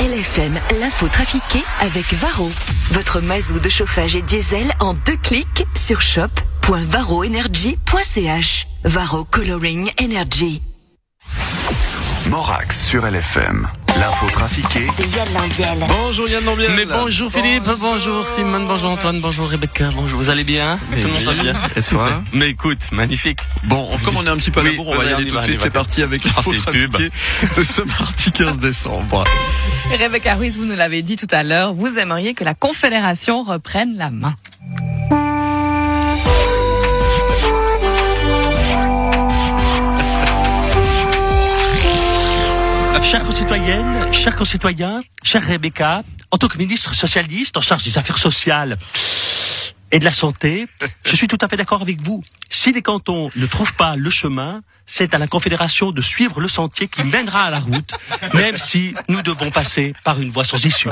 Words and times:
LFM, 0.00 0.58
l'info 0.80 1.06
trafiquée 1.08 1.62
avec 1.80 2.14
Varro. 2.14 2.50
Votre 2.92 3.20
mazou 3.20 3.60
de 3.60 3.68
chauffage 3.68 4.16
et 4.16 4.22
diesel 4.22 4.72
en 4.80 4.94
deux 4.94 5.18
clics 5.18 5.66
sur 5.74 6.00
shop.varroenergy.ch. 6.00 8.66
Varro 8.84 9.24
Coloring 9.24 9.90
Energy. 10.02 10.62
Morax 12.30 12.86
sur 12.86 13.04
LFM. 13.04 13.68
L'info 14.00 14.26
trafiquée 14.30 14.86
De 14.98 15.16
Yann 15.16 15.28
Lambiel. 15.34 15.86
Bonjour 15.86 16.26
Yann 16.28 16.42
Lambiel. 16.44 16.72
Mais 16.74 16.86
bonjour 16.86 17.30
Philippe, 17.30 17.64
bonjour, 17.78 18.26
Simone, 18.26 18.66
bonjour 18.66 18.90
Antoine, 18.92 19.20
bonjour 19.20 19.46
Rebecca, 19.48 19.90
bonjour. 19.94 20.18
Vous 20.18 20.30
allez 20.30 20.44
bien 20.44 20.78
Mais 20.90 21.00
Tout 21.00 21.08
le 21.08 21.12
monde 21.14 21.22
va 21.24 21.34
bien 21.34 21.60
Et 21.76 21.82
toi 21.82 22.22
Mais 22.32 22.48
écoute, 22.48 22.78
magnifique. 22.92 23.40
Bon, 23.64 23.86
comme 24.02 24.16
on 24.16 24.24
est 24.24 24.30
un 24.30 24.38
petit 24.38 24.50
peu 24.50 24.60
à 24.60 24.62
la 24.62 24.70
Oui, 24.70 24.76
bourre, 24.76 24.88
on 24.88 24.96
va 24.96 25.04
y 25.04 25.12
aller 25.12 25.26
tout 25.28 25.36
de 25.36 25.42
suite. 25.42 25.60
C'est 25.60 25.70
parti 25.70 26.02
avec 26.02 26.24
l'info 26.24 26.38
Ah, 26.38 26.42
c'est 26.64 26.72
pub. 26.72 26.90
trafiquée 26.92 27.12
de 27.56 27.62
ce 27.62 27.82
mardi 27.82 28.32
15 28.32 28.58
décembre. 28.58 29.24
Rebecca 29.98 30.34
Ruiz, 30.34 30.56
vous 30.56 30.64
nous 30.64 30.76
l'avez 30.76 31.02
dit 31.02 31.16
tout 31.16 31.28
à 31.30 31.42
l'heure, 31.42 31.74
vous 31.74 31.98
aimeriez 31.98 32.32
que 32.32 32.44
la 32.44 32.54
Confédération 32.54 33.42
reprenne 33.42 33.96
la 33.98 34.10
main. 34.10 34.34
Chères 43.02 43.24
concitoyennes, 43.24 44.12
chers 44.12 44.36
concitoyens, 44.36 45.02
chère 45.22 45.46
Rebecca, 45.46 46.02
en 46.30 46.38
tant 46.38 46.48
que 46.48 46.58
ministre 46.58 46.94
socialiste 46.94 47.56
en 47.56 47.60
charge 47.60 47.82
des 47.82 47.98
affaires 47.98 48.18
sociales 48.18 48.78
et 49.90 49.98
de 49.98 50.04
la 50.04 50.12
santé, 50.12 50.66
je 51.04 51.16
suis 51.16 51.26
tout 51.26 51.38
à 51.40 51.48
fait 51.48 51.56
d'accord 51.56 51.82
avec 51.82 52.00
vous. 52.00 52.22
Si 52.48 52.72
les 52.72 52.82
cantons 52.82 53.30
ne 53.34 53.46
trouvent 53.46 53.74
pas 53.74 53.96
le 53.96 54.10
chemin, 54.10 54.62
c'est 54.86 55.14
à 55.14 55.18
la 55.18 55.26
Confédération 55.26 55.92
de 55.92 56.00
suivre 56.00 56.40
le 56.40 56.48
sentier 56.48 56.88
qui 56.88 57.02
mènera 57.04 57.44
à 57.44 57.50
la 57.50 57.60
route, 57.60 57.94
même 58.34 58.58
si 58.58 58.94
nous 59.08 59.22
devons 59.22 59.50
passer 59.50 59.94
par 60.04 60.20
une 60.20 60.30
voie 60.30 60.44
sans 60.44 60.64
issue. 60.64 60.90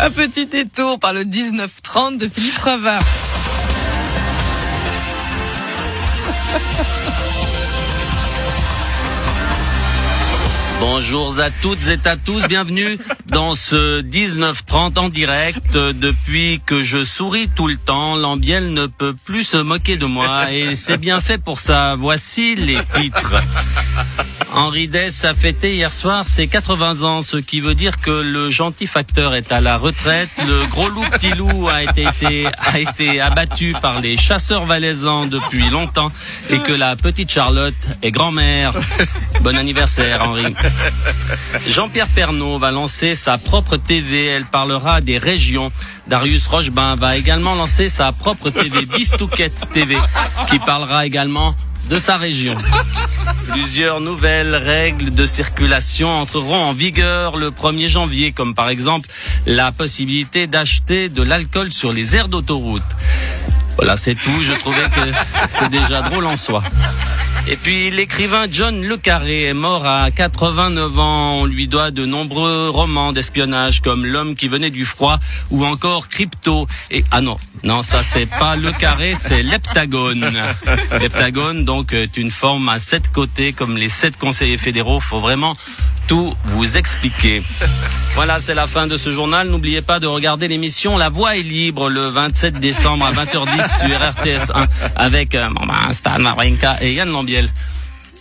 Un 0.00 0.10
petit 0.10 0.46
détour 0.46 0.98
par 0.98 1.12
le 1.12 1.24
1930 1.24 2.18
de 2.18 2.28
Philippe 2.28 2.58
Revin. 2.58 2.98
Bonjour 10.86 11.40
à 11.40 11.50
toutes 11.50 11.88
et 11.88 11.98
à 12.06 12.18
tous, 12.18 12.46
bienvenue 12.46 12.98
dans 13.24 13.54
ce 13.54 14.02
1930 14.02 14.98
en 14.98 15.08
direct. 15.08 15.72
Depuis 15.72 16.60
que 16.66 16.82
je 16.82 17.02
souris 17.02 17.48
tout 17.48 17.68
le 17.68 17.76
temps, 17.76 18.16
Lambiel 18.16 18.74
ne 18.74 18.84
peut 18.84 19.14
plus 19.24 19.44
se 19.44 19.56
moquer 19.56 19.96
de 19.96 20.04
moi 20.04 20.52
et 20.52 20.76
c'est 20.76 20.98
bien 20.98 21.22
fait 21.22 21.38
pour 21.38 21.58
ça. 21.58 21.96
Voici 21.96 22.54
les 22.54 22.78
titres. 22.94 23.34
Henri 24.56 24.86
Dess 24.86 25.24
a 25.24 25.34
fêté 25.34 25.74
hier 25.74 25.90
soir 25.90 26.24
ses 26.26 26.46
80 26.46 27.02
ans, 27.02 27.22
ce 27.22 27.36
qui 27.36 27.60
veut 27.60 27.74
dire 27.74 28.00
que 28.00 28.10
le 28.10 28.50
gentil 28.50 28.86
facteur 28.86 29.34
est 29.34 29.50
à 29.50 29.60
la 29.60 29.76
retraite. 29.76 30.28
Le 30.46 30.66
gros 30.66 30.88
loup 30.88 31.04
petit 31.10 31.32
loup 31.32 31.68
a 31.68 31.82
été, 31.82 32.46
a 32.58 32.78
été 32.78 33.20
abattu 33.20 33.74
par 33.82 34.00
les 34.00 34.16
chasseurs 34.16 34.64
valaisans 34.64 35.26
depuis 35.26 35.68
longtemps 35.70 36.12
et 36.50 36.60
que 36.60 36.72
la 36.72 36.94
petite 36.94 37.32
Charlotte 37.32 37.74
est 38.02 38.12
grand-mère. 38.12 38.74
Bon 39.40 39.56
anniversaire, 39.56 40.22
Henri. 40.22 40.54
Jean-Pierre 41.66 42.08
Pernaud 42.14 42.58
va 42.58 42.70
lancer 42.70 43.16
sa 43.16 43.38
propre 43.38 43.76
TV. 43.76 44.26
Elle 44.26 44.46
parlera 44.46 45.00
des 45.00 45.18
régions. 45.18 45.72
Darius 46.06 46.46
Rochebain 46.46 46.94
va 46.94 47.16
également 47.16 47.56
lancer 47.56 47.88
sa 47.88 48.12
propre 48.12 48.50
TV, 48.50 48.86
Bistouquette 48.86 49.56
TV, 49.72 49.98
qui 50.48 50.60
parlera 50.60 51.06
également 51.06 51.56
de 51.90 51.98
sa 51.98 52.16
région. 52.16 52.56
Plusieurs 53.48 54.00
nouvelles 54.00 54.54
règles 54.54 55.10
de 55.10 55.26
circulation 55.26 56.08
entreront 56.08 56.64
en 56.64 56.72
vigueur 56.72 57.36
le 57.36 57.50
1er 57.50 57.88
janvier, 57.88 58.32
comme 58.32 58.54
par 58.54 58.68
exemple 58.68 59.08
la 59.46 59.72
possibilité 59.72 60.46
d'acheter 60.46 61.08
de 61.08 61.22
l'alcool 61.22 61.72
sur 61.72 61.92
les 61.92 62.16
aires 62.16 62.28
d'autoroute. 62.28 62.82
Voilà, 63.76 63.96
c'est 63.96 64.14
tout. 64.14 64.40
Je 64.42 64.52
trouvais 64.52 64.84
que 64.84 65.12
c'est 65.50 65.70
déjà 65.70 66.02
drôle 66.02 66.26
en 66.26 66.36
soi. 66.36 66.62
Et 67.46 67.56
puis 67.56 67.90
l'écrivain 67.90 68.46
John 68.50 68.82
Le 68.82 68.96
Carré 68.96 69.44
est 69.44 69.54
mort 69.54 69.84
à 69.86 70.10
89 70.10 70.98
ans. 70.98 71.34
On 71.40 71.44
lui 71.44 71.68
doit 71.68 71.90
de 71.90 72.06
nombreux 72.06 72.70
romans 72.70 73.12
d'espionnage 73.12 73.82
comme 73.82 74.06
L'homme 74.06 74.34
qui 74.34 74.48
venait 74.48 74.70
du 74.70 74.86
froid 74.86 75.18
ou 75.50 75.66
encore 75.66 76.08
Crypto. 76.08 76.66
Et 76.90 77.04
ah 77.10 77.20
non, 77.20 77.36
non 77.62 77.82
ça 77.82 78.02
c'est 78.02 78.24
pas 78.24 78.56
Le 78.56 78.72
Carré, 78.72 79.14
c'est 79.18 79.42
l'heptagone. 79.42 80.32
L'heptagone 80.98 81.66
donc 81.66 81.92
est 81.92 82.16
une 82.16 82.30
forme 82.30 82.70
à 82.70 82.78
sept 82.78 83.12
côtés 83.12 83.52
comme 83.52 83.76
les 83.76 83.90
sept 83.90 84.16
conseillers 84.16 84.56
fédéraux. 84.56 85.00
Faut 85.00 85.20
vraiment 85.20 85.54
tout 86.06 86.34
vous 86.44 86.76
expliquer. 86.76 87.42
Voilà, 88.14 88.38
c'est 88.38 88.54
la 88.54 88.68
fin 88.68 88.86
de 88.86 88.96
ce 88.96 89.10
journal. 89.10 89.48
N'oubliez 89.48 89.82
pas 89.82 89.98
de 89.98 90.06
regarder 90.06 90.46
l'émission 90.46 90.96
La 90.96 91.08
Voix 91.08 91.36
est 91.36 91.42
libre 91.42 91.90
le 91.90 92.10
27 92.10 92.60
décembre 92.60 93.06
à 93.06 93.12
20h10 93.12 93.86
sur 93.86 93.98
RTS 93.98 94.52
1 94.54 94.66
avec 94.94 95.34
euh, 95.34 95.48
ben, 95.66 95.92
Stan 95.92 96.22
Wawrinka 96.22 96.78
et 96.80 96.92
Yann 96.92 97.10
Lambiel. 97.10 97.50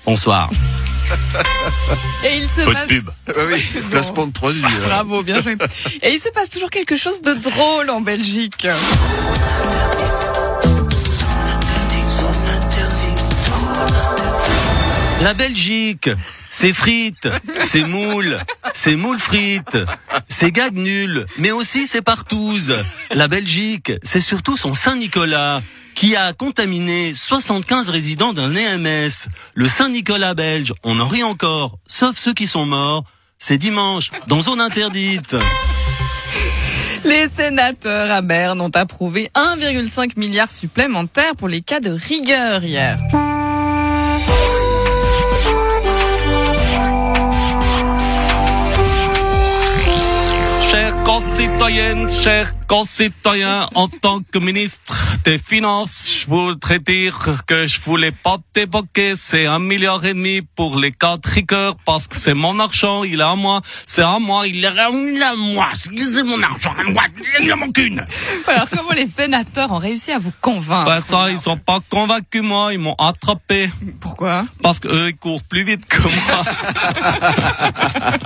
Bonsoir. 0.03 0.49
Et 2.25 2.37
il 2.37 2.49
se 2.49 2.61
passe... 2.61 2.87
pub. 2.87 3.07
oui, 3.27 3.81
placement 3.91 4.25
de 4.25 4.31
produit. 4.31 4.63
Bravo, 4.87 5.21
bien 5.21 5.43
joué. 5.43 5.57
Et 6.01 6.13
il 6.13 6.19
se 6.19 6.29
passe 6.29 6.49
toujours 6.49 6.71
quelque 6.71 6.95
chose 6.95 7.21
de 7.21 7.33
drôle 7.33 7.91
en 7.91 8.01
Belgique. 8.01 8.67
La 15.23 15.33
Belgique, 15.33 16.09
c'est 16.49 16.73
frites, 16.73 17.29
c'est 17.63 17.85
moules, 17.85 18.37
c'est 18.73 18.97
moules 18.97 19.19
frites, 19.19 19.77
c'est 20.27 20.51
gag 20.51 20.75
nul, 20.75 21.25
mais 21.37 21.51
aussi 21.51 21.87
c'est 21.87 22.01
partouze. 22.01 22.75
La 23.09 23.29
Belgique, 23.29 23.93
c'est 24.03 24.19
surtout 24.19 24.57
son 24.57 24.73
Saint-Nicolas 24.73 25.61
qui 25.95 26.17
a 26.17 26.33
contaminé 26.33 27.13
75 27.15 27.89
résidents 27.89 28.33
d'un 28.33 28.53
EMS. 28.53 29.29
Le 29.53 29.67
Saint-Nicolas 29.69 30.33
belge, 30.33 30.73
on 30.83 30.99
en 30.99 31.07
rit 31.07 31.23
encore, 31.23 31.77
sauf 31.87 32.17
ceux 32.17 32.33
qui 32.33 32.45
sont 32.45 32.65
morts. 32.65 33.05
C'est 33.39 33.57
dimanche, 33.57 34.11
dans 34.27 34.41
zone 34.41 34.59
interdite. 34.59 35.37
Les 37.05 37.29
sénateurs 37.29 38.11
à 38.11 38.21
Berne 38.21 38.59
ont 38.59 38.71
approuvé 38.75 39.29
1,5 39.35 40.19
milliard 40.19 40.51
supplémentaire 40.51 41.37
pour 41.37 41.47
les 41.47 41.61
cas 41.61 41.79
de 41.79 41.91
rigueur 41.91 42.65
hier. 42.65 42.99
Concitoyennes, 51.23 52.11
chers 52.11 52.53
concitoyens, 52.67 53.69
en 53.75 53.87
tant 53.87 54.19
que 54.29 54.39
ministre 54.39 55.15
des 55.23 55.37
Finances, 55.37 56.11
je 56.21 56.27
voudrais 56.27 56.79
dire 56.79 57.43
que 57.47 57.65
je 57.65 57.79
voulais 57.79 58.11
pas 58.11 58.37
débloquer 58.53 59.15
ces 59.15 59.45
un 59.45 59.59
milliard 59.59 60.03
et 60.05 60.13
demi 60.13 60.41
pour 60.41 60.77
les 60.77 60.91
quatre 60.91 61.25
rigueurs 61.27 61.75
parce 61.85 62.07
que 62.07 62.17
c'est 62.17 62.33
mon 62.33 62.59
argent, 62.59 63.03
il 63.03 63.21
est 63.21 63.23
à 63.23 63.35
moi, 63.35 63.61
c'est 63.85 64.01
à 64.01 64.19
moi, 64.19 64.47
il 64.47 64.65
est 64.65 64.67
à 64.67 64.91
moi, 64.91 65.69
c'est 65.73 66.23
mon 66.23 66.41
argent, 66.43 66.73
à 66.77 66.83
moi, 66.91 67.03
il 67.39 67.47
ne 67.47 67.53
manque 67.53 67.77
une. 67.77 68.05
Alors 68.47 68.67
comment 68.69 68.93
les 68.93 69.07
sénateurs 69.07 69.71
ont 69.71 69.79
réussi 69.79 70.11
à 70.11 70.19
vous 70.19 70.33
convaincre? 70.41 70.85
Bah 70.85 71.01
ça, 71.01 71.31
ils 71.31 71.39
sont 71.39 71.57
pas 71.57 71.79
convaincus 71.89 72.43
moi, 72.43 72.73
ils 72.73 72.79
m'ont 72.79 72.95
attrapé 72.95 73.69
Pourquoi? 74.01 74.45
Parce 74.61 74.79
que 74.79 74.89
eux 74.89 75.09
ils 75.09 75.15
courent 75.15 75.43
plus 75.43 75.63
vite 75.63 75.85
que 75.85 76.01
moi. 76.01 76.43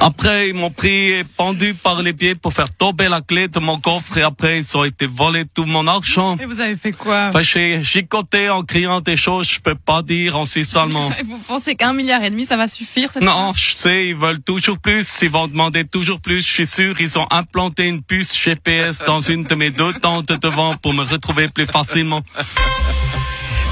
après 0.00 0.48
ils 0.48 0.54
m'ont 0.54 0.70
pris 0.70 1.10
et 1.10 1.24
pendu 1.24 1.74
par 1.74 2.02
les 2.06 2.12
pieds 2.12 2.34
pour 2.34 2.52
faire 2.52 2.72
tomber 2.72 3.08
la 3.08 3.20
clé 3.20 3.48
de 3.48 3.58
mon 3.58 3.78
coffre 3.78 4.16
et 4.16 4.22
après 4.22 4.60
ils 4.60 4.76
ont 4.76 4.84
été 4.84 5.06
volés 5.06 5.44
tout 5.44 5.64
mon 5.64 5.86
argent. 5.86 6.36
Et 6.40 6.46
vous 6.46 6.60
avez 6.60 6.76
fait 6.76 6.92
quoi? 6.92 7.26
Enfin, 7.28 7.42
j'ai 7.42 7.82
chicoté 7.82 8.48
en 8.48 8.62
criant 8.62 9.00
des 9.00 9.16
choses 9.16 9.46
je 9.46 9.60
peux 9.60 9.74
pas 9.74 10.02
dire 10.02 10.36
en 10.36 10.44
suisse 10.44 10.76
allemand. 10.76 11.10
Et 11.18 11.22
Vous 11.26 11.38
pensez 11.38 11.74
qu'un 11.74 11.92
milliard 11.92 12.22
et 12.22 12.30
demi, 12.30 12.46
ça 12.46 12.56
va 12.56 12.68
suffire 12.68 13.10
cette 13.12 13.22
Non, 13.22 13.52
je 13.54 13.74
sais, 13.74 14.08
ils 14.08 14.14
veulent 14.14 14.40
toujours 14.40 14.78
plus, 14.78 15.06
ils 15.22 15.30
vont 15.30 15.48
demander 15.48 15.84
toujours 15.84 16.20
plus. 16.20 16.40
Je 16.46 16.52
suis 16.52 16.66
sûr, 16.66 17.00
ils 17.00 17.18
ont 17.18 17.26
implanté 17.30 17.84
une 17.84 18.02
puce 18.02 18.36
GPS 18.38 19.02
dans 19.04 19.20
une 19.20 19.44
de 19.44 19.54
mes 19.54 19.70
deux 19.70 19.92
tentes 19.94 20.32
devant 20.40 20.76
pour 20.76 20.94
me 20.94 21.02
retrouver 21.02 21.48
plus 21.48 21.66
facilement. 21.66 22.22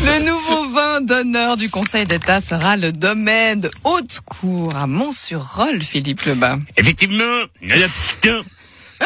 Le 0.04 0.18
nouveau 0.24 0.53
vin 0.94 1.00
d'honneur 1.00 1.56
du 1.56 1.70
Conseil 1.70 2.04
d'État 2.06 2.40
sera 2.40 2.76
le 2.76 2.92
domaine 2.92 3.68
haute 3.82 4.20
cour 4.24 4.76
à 4.76 4.86
Mont-sur-Rolle, 4.86 5.82
Philippe 5.82 6.22
Lebas. 6.22 6.58
Effectivement, 6.76 7.44
putain. 7.60 8.42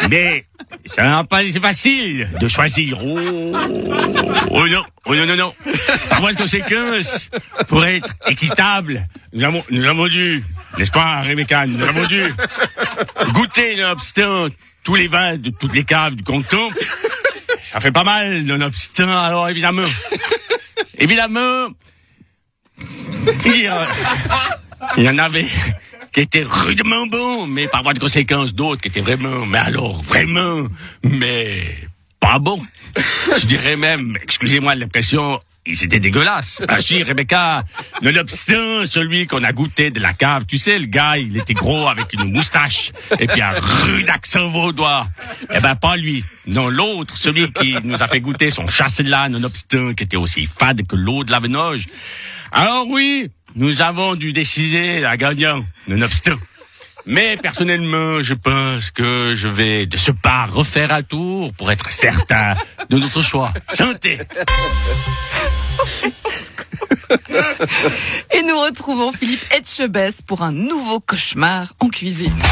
Mais 0.09 0.45
ça 0.85 1.03
n'a 1.03 1.23
pas 1.23 1.41
été 1.41 1.59
facile 1.59 2.29
de 2.39 2.47
choisir. 2.47 2.99
Oh, 3.03 3.17
oh 4.51 4.67
non, 4.67 4.83
oh 5.05 5.15
non, 5.15 5.25
non, 5.25 5.35
non. 5.35 5.53
Pour 6.11 6.29
être 6.29 6.37
conséquence, 6.37 7.31
pour 7.67 7.83
être 7.85 8.13
équitable, 8.27 9.07
nous 9.33 9.43
avons, 9.43 9.63
nous 9.71 9.85
avons 9.85 10.07
dû, 10.07 10.43
n'est-ce 10.77 10.91
pas, 10.91 11.21
Rebecca, 11.21 11.65
nous 11.65 11.83
avons 11.83 12.05
dû 12.05 12.21
goûter, 13.33 13.75
nonobstant, 13.77 14.47
tous 14.83 14.95
les 14.95 15.07
vins 15.07 15.37
de 15.37 15.49
toutes 15.49 15.73
les 15.73 15.85
caves 15.85 16.15
du 16.15 16.23
canton. 16.23 16.69
Ça 17.63 17.79
fait 17.79 17.91
pas 17.91 18.03
mal, 18.03 18.43
nonobstant, 18.43 19.09
alors 19.09 19.49
évidemment. 19.49 19.81
Évidemment, 20.99 21.69
il 23.45 23.69
y, 24.97 25.09
en 25.09 25.17
avait 25.17 25.47
qui 26.11 26.21
étaient 26.21 26.43
rudement 26.43 27.07
bons, 27.07 27.47
mais 27.47 27.67
par 27.67 27.83
voie 27.83 27.93
de 27.93 27.99
conséquence 27.99 28.53
d'autres 28.53 28.81
qui 28.81 28.89
étaient 28.89 28.99
vraiment, 28.99 29.45
mais 29.45 29.59
alors 29.59 30.01
vraiment, 30.03 30.67
mais 31.03 31.63
pas 32.19 32.39
bons. 32.39 32.61
Je 33.39 33.45
dirais 33.45 33.77
même, 33.77 34.17
excusez-moi 34.21 34.75
l'impression, 34.75 35.39
ils 35.65 35.83
étaient 35.83 35.99
dégueulasses. 35.99 36.61
Si, 36.79 37.03
Rebecca, 37.03 37.63
nonobstant 38.01 38.85
celui 38.85 39.27
qu'on 39.27 39.43
a 39.43 39.51
goûté 39.51 39.91
de 39.91 39.99
la 39.99 40.13
cave, 40.13 40.45
tu 40.47 40.57
sais, 40.57 40.79
le 40.79 40.85
gars, 40.85 41.17
il 41.17 41.37
était 41.37 41.53
gros 41.53 41.87
avec 41.87 42.13
une 42.13 42.31
moustache 42.31 42.91
et 43.19 43.27
puis 43.27 43.41
un 43.41 43.51
rude 43.51 44.09
accent 44.09 44.47
vaudois. 44.47 45.07
Eh 45.53 45.59
ben, 45.59 45.75
pas 45.75 45.97
lui. 45.97 46.23
Non, 46.47 46.69
l'autre, 46.69 47.17
celui 47.17 47.51
qui 47.51 47.75
nous 47.83 48.01
a 48.01 48.07
fait 48.07 48.21
goûter 48.21 48.49
son 48.49 48.67
chasse-là, 48.67 49.29
nonobstant, 49.29 49.93
qui 49.93 50.03
était 50.03 50.17
aussi 50.17 50.47
fade 50.47 50.87
que 50.87 50.95
l'eau 50.95 51.23
de 51.23 51.31
la 51.31 51.39
Venoge. 51.39 51.87
Alors 52.51 52.87
oui, 52.87 53.29
nous 53.55 53.81
avons 53.81 54.15
dû 54.15 54.33
décider 54.33 55.03
à 55.03 55.17
gagnant, 55.17 55.63
nonobstant. 55.87 56.37
Mais 57.11 57.37
personnellement, 57.37 58.21
je 58.21 58.35
pense 58.35 58.91
que 58.91 59.33
je 59.35 59.47
vais 59.47 59.87
de 59.87 59.97
ce 59.97 60.11
pas 60.11 60.45
refaire 60.45 60.93
un 60.93 61.01
tour 61.01 61.51
pour 61.53 61.71
être 61.71 61.91
certain 61.91 62.53
de 62.91 62.99
notre 62.99 63.23
choix. 63.23 63.51
Santé 63.67 64.19
Et 68.31 68.43
nous 68.43 68.59
retrouvons 68.61 69.11
Philippe 69.11 69.43
Etchebest 69.51 70.21
pour 70.21 70.43
un 70.43 70.51
nouveau 70.51 70.99
cauchemar 70.99 71.73
en 71.79 71.87
cuisine. 71.87 72.31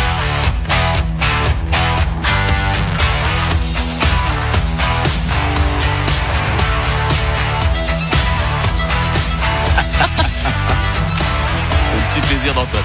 C'est 11.84 11.94
un 11.94 12.02
petit 12.16 12.28
plaisir 12.28 12.56
d'entendre. 12.56 12.84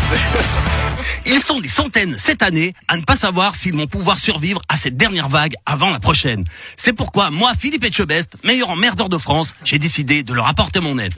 Ils 1.24 1.38
sont 1.38 1.60
des 1.60 1.68
centaines 1.68 2.16
cette 2.18 2.42
année 2.42 2.74
à 2.88 2.96
ne 2.96 3.02
pas 3.02 3.16
savoir 3.16 3.54
s'ils 3.54 3.76
vont 3.76 3.86
pouvoir 3.86 4.18
survivre 4.18 4.60
à 4.68 4.76
cette 4.76 4.96
dernière 4.96 5.28
vague 5.28 5.54
avant 5.66 5.90
la 5.90 6.00
prochaine. 6.00 6.44
C'est 6.76 6.92
pourquoi 6.92 7.30
moi, 7.30 7.52
Philippe 7.58 7.84
Etchebest, 7.84 8.36
meilleur 8.44 8.70
emmerdeur 8.70 9.08
de 9.08 9.18
France, 9.18 9.54
j'ai 9.64 9.78
décidé 9.78 10.22
de 10.22 10.34
leur 10.34 10.48
apporter 10.48 10.80
mon 10.80 10.98
aide. 10.98 11.14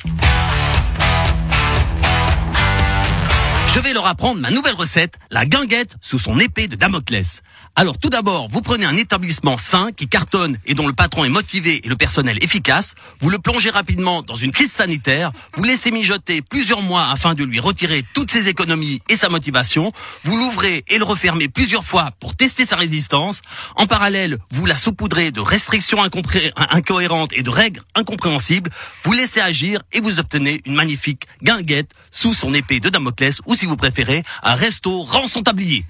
Je 3.74 3.80
vais 3.80 3.92
leur 3.92 4.06
apprendre 4.06 4.40
ma 4.40 4.52
nouvelle 4.52 4.76
recette, 4.76 5.18
la 5.32 5.46
guinguette 5.46 5.96
sous 6.00 6.20
son 6.20 6.38
épée 6.38 6.68
de 6.68 6.76
Damoclès. 6.76 7.42
Alors 7.74 7.98
tout 7.98 8.08
d'abord, 8.08 8.46
vous 8.48 8.62
prenez 8.62 8.84
un 8.84 8.94
établissement 8.94 9.56
sain 9.56 9.90
qui 9.90 10.06
cartonne 10.06 10.60
et 10.64 10.74
dont 10.74 10.86
le 10.86 10.92
patron 10.92 11.24
est 11.24 11.28
motivé 11.28 11.84
et 11.84 11.88
le 11.88 11.96
personnel 11.96 12.38
efficace, 12.40 12.94
vous 13.18 13.30
le 13.30 13.40
plongez 13.40 13.70
rapidement 13.70 14.22
dans 14.22 14.36
une 14.36 14.52
crise 14.52 14.70
sanitaire, 14.70 15.32
vous 15.56 15.64
laissez 15.64 15.90
mijoter 15.90 16.40
plusieurs 16.40 16.82
mois 16.82 17.08
afin 17.10 17.34
de 17.34 17.42
lui 17.42 17.58
retirer 17.58 18.04
toutes 18.14 18.30
ses 18.30 18.46
économies 18.46 19.02
et 19.08 19.16
sa 19.16 19.28
motivation, 19.28 19.90
vous 20.22 20.36
l'ouvrez 20.36 20.84
et 20.86 20.98
le 20.98 21.04
refermez 21.04 21.48
plusieurs 21.48 21.84
fois 21.84 22.12
pour 22.20 22.36
tester 22.36 22.64
sa 22.64 22.76
résistance, 22.76 23.40
en 23.74 23.88
parallèle, 23.88 24.38
vous 24.50 24.66
la 24.66 24.76
saupoudrez 24.76 25.32
de 25.32 25.40
restrictions 25.40 25.98
incohérentes 26.00 27.32
et 27.32 27.42
de 27.42 27.50
règles 27.50 27.82
incompréhensibles, 27.96 28.70
vous 29.02 29.14
laissez 29.14 29.40
agir 29.40 29.82
et 29.92 30.00
vous 30.00 30.20
obtenez 30.20 30.60
une 30.64 30.76
magnifique 30.76 31.26
guinguette 31.42 31.90
sous 32.12 32.34
son 32.34 32.54
épée 32.54 32.78
de 32.78 32.88
Damoclès 32.88 33.40
ou 33.46 33.56
vous 33.66 33.76
préférez, 33.76 34.22
un 34.42 34.54
resto 34.54 35.02
rend 35.02 35.28
son 35.28 35.42
tablier. 35.42 35.84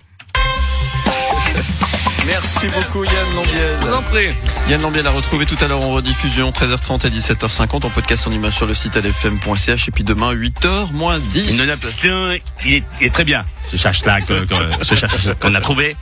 Merci 2.26 2.68
beaucoup 2.68 3.04
Yann 3.04 3.34
Lambiel. 3.36 3.78
Je 3.80 3.86
vous 3.86 3.92
en 3.92 4.02
prie. 4.02 4.28
Yann 4.68 4.80
Lambiel 4.80 5.06
a 5.06 5.10
retrouvé 5.10 5.44
tout 5.44 5.56
à 5.60 5.68
l'heure 5.68 5.82
en 5.82 5.90
rediffusion 5.92 6.50
13h30 6.50 7.06
et 7.06 7.10
17h50 7.10 7.84
en 7.84 7.90
podcast 7.90 8.26
en 8.26 8.32
image 8.32 8.54
sur 8.54 8.66
le 8.66 8.74
site 8.74 8.96
lfm.ch 8.96 9.88
et 9.88 9.90
puis 9.90 10.04
demain 10.04 10.34
8h 10.34 10.92
moins 10.92 11.18
10. 11.18 11.58
Nonobstant, 11.58 12.32
il 12.64 12.82
est, 13.00 13.12
très 13.12 13.24
bien, 13.24 13.44
ce 13.70 13.76
chasse 13.76 14.02
qu'on 15.40 15.54
a 15.54 15.60
trouvé. 15.60 15.96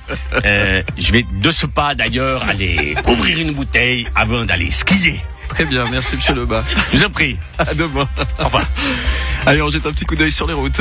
Euh, 0.44 0.82
je 0.96 1.12
vais 1.12 1.24
de 1.32 1.50
ce 1.50 1.66
pas 1.66 1.94
d'ailleurs 1.94 2.44
aller 2.48 2.94
ouvrir 3.08 3.38
une 3.38 3.52
bouteille 3.52 4.06
avant 4.14 4.44
d'aller 4.44 4.70
skier. 4.70 5.20
Très 5.48 5.64
bien, 5.64 5.86
merci 5.90 6.16
Monsieur 6.16 6.34
Lebas. 6.34 6.62
Je 6.92 6.98
vous 6.98 7.04
en 7.04 7.10
prie. 7.10 7.36
À 7.58 7.74
demain. 7.74 8.08
Au 8.38 8.44
revoir. 8.44 8.64
Allez, 9.44 9.60
on 9.60 9.70
jette 9.70 9.86
un 9.86 9.92
petit 9.92 10.04
coup 10.04 10.16
d'œil 10.16 10.32
sur 10.32 10.46
les 10.46 10.54
routes. 10.54 10.80